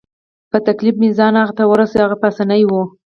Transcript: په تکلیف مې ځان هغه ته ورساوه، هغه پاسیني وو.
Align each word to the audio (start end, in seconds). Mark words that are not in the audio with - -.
په 0.51 0.57
تکلیف 0.67 0.95
مې 1.01 1.09
ځان 1.17 1.33
هغه 1.39 1.53
ته 1.57 1.63
ورساوه، 1.67 2.01
هغه 2.05 2.15
پاسیني 2.23 2.61
وو. 2.65 2.83